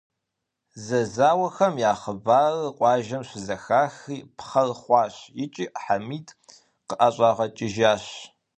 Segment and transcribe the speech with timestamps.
[0.85, 6.27] Зэзауэхэм я хъыбарыр къуажэм щызэхахри, пхъэр хъуащ икӀи Хьэмид
[6.87, 8.05] къыӀэщӀагъэкӀыжащ.